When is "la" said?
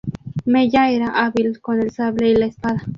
2.35-2.47